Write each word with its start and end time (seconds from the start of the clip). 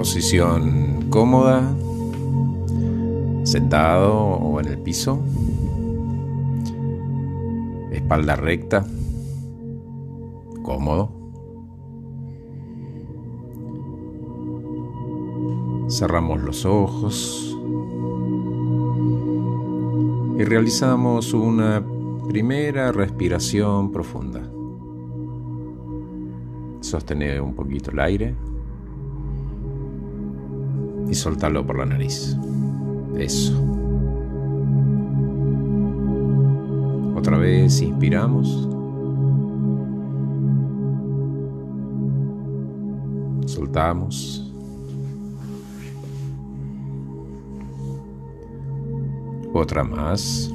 Posición 0.00 1.10
cómoda, 1.10 1.76
sentado 3.44 4.14
o 4.14 4.58
en 4.58 4.68
el 4.68 4.78
piso, 4.78 5.20
espalda 7.92 8.34
recta, 8.34 8.86
cómodo. 10.62 11.12
Cerramos 15.90 16.40
los 16.44 16.64
ojos 16.64 17.58
y 20.38 20.44
realizamos 20.44 21.34
una 21.34 21.84
primera 22.26 22.90
respiración 22.90 23.92
profunda. 23.92 24.50
Sostener 26.80 27.42
un 27.42 27.54
poquito 27.54 27.90
el 27.90 28.00
aire 28.00 28.49
y 31.10 31.14
soltarlo 31.14 31.66
por 31.66 31.78
la 31.78 31.86
nariz. 31.86 32.36
Eso. 33.18 33.60
Otra 37.16 37.36
vez 37.36 37.82
inspiramos. 37.82 38.68
Soltamos. 43.46 44.52
Otra 49.52 49.82
más. 49.82 50.50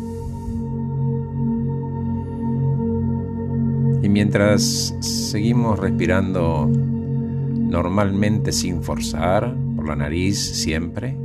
Y 4.02 4.10
mientras 4.10 4.96
seguimos 5.02 5.78
respirando 5.80 6.68
normalmente 6.68 8.54
sin 8.54 8.82
forzar, 8.82 9.65
por 9.86 9.96
la 9.96 10.04
nariz 10.06 10.40
siempre, 10.40 11.16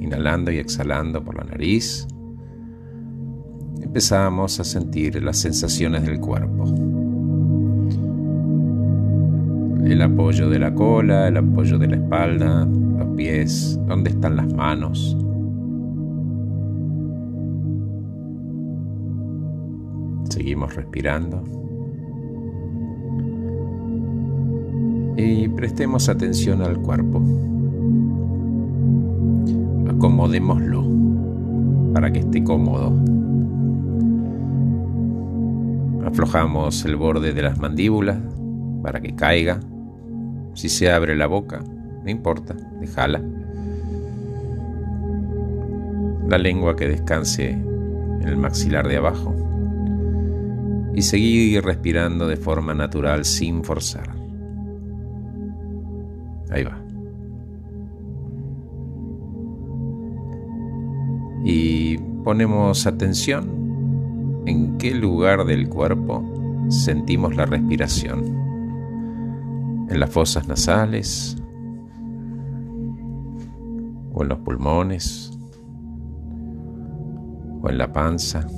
inhalando 0.00 0.50
y 0.50 0.56
exhalando 0.56 1.22
por 1.22 1.36
la 1.36 1.44
nariz, 1.44 2.08
empezamos 3.82 4.58
a 4.58 4.64
sentir 4.64 5.22
las 5.22 5.36
sensaciones 5.36 6.06
del 6.06 6.18
cuerpo. 6.18 6.64
El 9.84 10.00
apoyo 10.00 10.48
de 10.48 10.58
la 10.58 10.74
cola, 10.74 11.28
el 11.28 11.36
apoyo 11.36 11.76
de 11.76 11.88
la 11.88 11.96
espalda, 11.96 12.64
los 12.64 13.14
pies, 13.14 13.78
dónde 13.86 14.08
están 14.08 14.36
las 14.36 14.50
manos. 14.54 15.14
Seguimos 20.30 20.74
respirando. 20.74 21.44
Y 25.18 25.46
prestemos 25.48 26.08
atención 26.08 26.62
al 26.62 26.80
cuerpo. 26.80 27.22
Acomodémoslo 30.06 30.84
para 31.92 32.12
que 32.12 32.20
esté 32.20 32.44
cómodo. 32.44 32.92
Aflojamos 36.06 36.84
el 36.84 36.94
borde 36.94 37.32
de 37.32 37.42
las 37.42 37.58
mandíbulas 37.58 38.16
para 38.84 39.00
que 39.00 39.16
caiga. 39.16 39.58
Si 40.54 40.68
se 40.68 40.92
abre 40.92 41.16
la 41.16 41.26
boca, 41.26 41.60
no 42.04 42.08
importa, 42.08 42.54
déjala. 42.78 43.20
La 46.28 46.38
lengua 46.38 46.76
que 46.76 46.86
descanse 46.86 47.50
en 47.50 48.28
el 48.28 48.36
maxilar 48.36 48.86
de 48.86 48.98
abajo. 48.98 49.34
Y 50.94 51.02
seguir 51.02 51.64
respirando 51.64 52.28
de 52.28 52.36
forma 52.36 52.74
natural 52.74 53.24
sin 53.24 53.64
forzar. 53.64 54.14
Ahí 56.48 56.62
va. 56.62 56.85
Y 61.48 61.96
ponemos 62.24 62.88
atención 62.88 64.42
en 64.46 64.78
qué 64.78 64.92
lugar 64.96 65.44
del 65.44 65.68
cuerpo 65.68 66.24
sentimos 66.70 67.36
la 67.36 67.46
respiración. 67.46 68.24
En 69.88 70.00
las 70.00 70.10
fosas 70.10 70.48
nasales 70.48 71.36
o 74.12 74.24
en 74.24 74.28
los 74.28 74.40
pulmones 74.40 75.38
o 77.62 77.70
en 77.70 77.78
la 77.78 77.92
panza. 77.92 78.48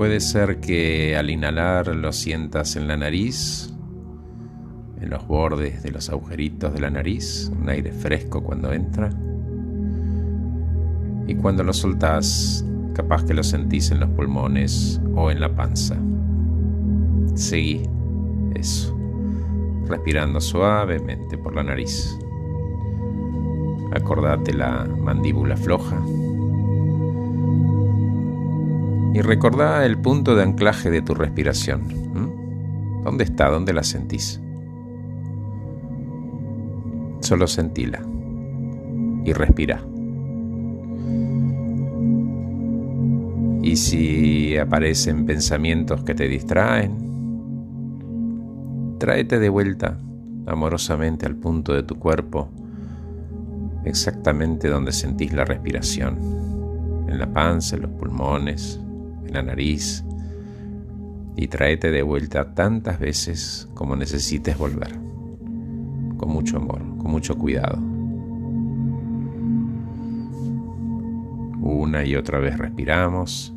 Puede 0.00 0.20
ser 0.20 0.60
que 0.60 1.14
al 1.18 1.28
inhalar 1.28 1.88
lo 1.88 2.10
sientas 2.14 2.74
en 2.76 2.88
la 2.88 2.96
nariz 2.96 3.70
en 4.98 5.10
los 5.10 5.26
bordes 5.26 5.82
de 5.82 5.90
los 5.90 6.08
agujeritos 6.08 6.72
de 6.72 6.80
la 6.80 6.88
nariz, 6.88 7.52
un 7.60 7.68
aire 7.68 7.92
fresco 7.92 8.42
cuando 8.42 8.72
entra. 8.72 9.10
Y 11.26 11.34
cuando 11.34 11.64
lo 11.64 11.74
soltás, 11.74 12.64
capaz 12.94 13.26
que 13.26 13.34
lo 13.34 13.42
sentís 13.42 13.90
en 13.90 14.00
los 14.00 14.08
pulmones 14.08 14.98
o 15.14 15.30
en 15.30 15.38
la 15.38 15.54
panza. 15.54 15.98
Seguí 17.34 17.82
eso, 18.54 18.98
respirando 19.86 20.40
suavemente 20.40 21.36
por 21.36 21.54
la 21.54 21.62
nariz. 21.62 22.08
Acordate 23.92 24.54
la 24.54 24.86
mandíbula 24.86 25.58
floja. 25.58 26.02
Y 29.20 29.22
recordá 29.22 29.84
el 29.84 29.98
punto 29.98 30.34
de 30.34 30.44
anclaje 30.44 30.88
de 30.88 31.02
tu 31.02 31.12
respiración. 31.12 31.82
¿Dónde 33.04 33.24
está? 33.24 33.50
¿Dónde 33.50 33.74
la 33.74 33.82
sentís? 33.82 34.40
solo 37.20 37.46
sentila 37.46 38.00
y 39.24 39.32
respira. 39.32 39.80
Y 43.62 43.76
si 43.76 44.56
aparecen 44.56 45.26
pensamientos 45.26 46.02
que 46.02 46.14
te 46.14 46.26
distraen, 46.26 46.96
tráete 48.98 49.38
de 49.38 49.48
vuelta 49.48 49.96
amorosamente 50.46 51.26
al 51.26 51.36
punto 51.36 51.72
de 51.74 51.84
tu 51.84 52.00
cuerpo, 52.00 52.48
exactamente 53.84 54.68
donde 54.68 54.90
sentís 54.92 55.32
la 55.32 55.44
respiración, 55.44 56.18
en 57.06 57.18
la 57.18 57.32
panza, 57.32 57.76
en 57.76 57.82
los 57.82 57.90
pulmones, 57.92 58.80
en 59.26 59.32
la 59.32 59.42
nariz, 59.42 60.04
y 61.36 61.48
tráete 61.48 61.90
de 61.90 62.02
vuelta 62.02 62.54
tantas 62.54 62.98
veces 62.98 63.68
como 63.74 63.96
necesites 63.96 64.58
volver, 64.58 64.92
con 66.16 66.28
mucho 66.28 66.58
amor 66.58 66.90
con 67.00 67.10
mucho 67.10 67.36
cuidado. 67.36 67.78
Una 71.62 72.04
y 72.04 72.14
otra 72.14 72.38
vez 72.38 72.56
respiramos 72.58 73.54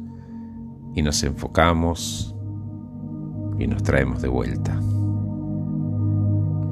y 0.95 1.01
nos 1.01 1.23
enfocamos 1.23 2.35
y 3.59 3.67
nos 3.67 3.83
traemos 3.83 4.21
de 4.21 4.29
vuelta. 4.29 4.79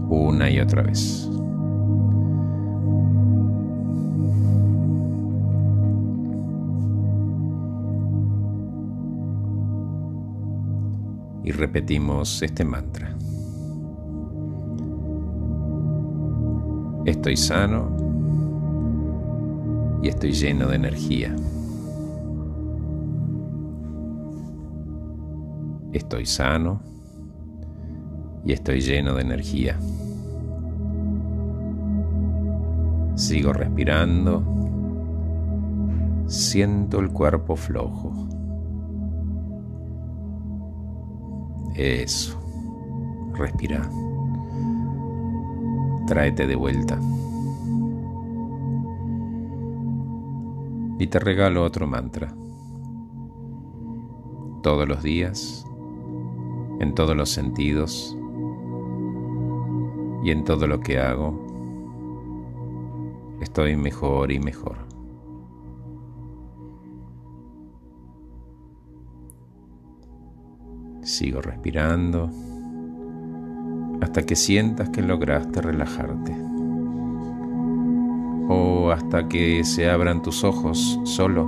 Una 0.10 0.50
y 0.50 0.60
otra 0.60 0.84
vez. 0.84 1.30
Y 11.52 11.54
repetimos 11.54 12.42
este 12.44 12.64
mantra. 12.64 13.14
Estoy 17.06 17.36
sano 17.36 17.90
y 20.02 20.08
estoy 20.08 20.32
lleno 20.32 20.68
de 20.70 20.76
energía. 20.78 21.36
Estoy 25.92 26.26
sano 26.26 26.80
y 28.46 28.54
estoy 28.54 28.80
lleno 28.80 29.16
de 29.16 29.22
energía. 29.22 29.78
Sigo 33.16 33.52
respirando. 33.52 34.42
Siento 36.28 37.02
el 37.02 37.10
cuerpo 37.10 37.58
flojo. 37.58 38.31
Eso. 41.82 42.40
Respira 43.34 43.90
tráete 46.12 46.46
de 46.46 46.56
vuelta. 46.58 47.00
Y 51.00 51.08
te 51.08 51.20
regalo 51.20 51.64
otro 51.64 51.88
mantra. 51.88 52.36
Todos 54.62 54.90
los 54.90 55.02
días, 55.02 55.66
en 56.82 56.94
todos 56.96 57.16
los 57.16 57.30
sentidos 57.30 58.18
y 60.22 60.32
en 60.32 60.44
todo 60.44 60.68
lo 60.68 60.82
que 60.82 61.00
hago, 61.00 61.40
estoy 63.40 63.78
mejor 63.78 64.34
y 64.34 64.40
mejor. 64.40 64.80
Sigo 71.22 71.40
respirando 71.40 72.32
hasta 74.02 74.24
que 74.24 74.36
sientas 74.36 74.90
que 74.90 75.04
lograste 75.04 75.62
relajarte. 75.62 76.36
O 78.50 78.90
hasta 78.90 79.28
que 79.28 79.64
se 79.64 79.88
abran 79.88 80.24
tus 80.24 80.44
ojos 80.44 81.00
solo. 81.04 81.48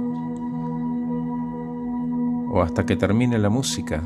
O 2.51 2.61
hasta 2.61 2.85
que 2.85 2.95
termine 2.95 3.39
la 3.39 3.49
música. 3.49 4.03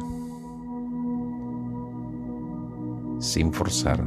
Sin 3.19 3.51
forzar. 3.51 4.05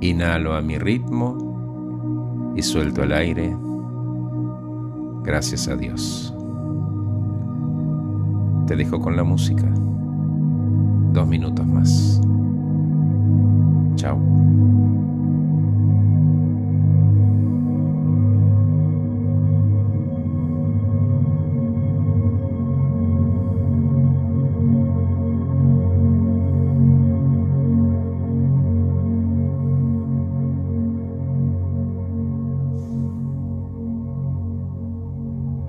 Inhalo 0.00 0.54
a 0.54 0.62
mi 0.62 0.78
ritmo 0.78 2.54
y 2.56 2.62
suelto 2.62 3.04
el 3.04 3.12
aire. 3.12 3.56
Gracias 5.22 5.68
a 5.68 5.76
Dios. 5.76 6.34
Te 8.68 8.76
dejo 8.76 9.00
con 9.00 9.16
la 9.16 9.24
música. 9.24 9.66
Dos 11.14 11.26
minutos 11.26 11.66
más. 11.66 12.20
Chao. 13.96 14.47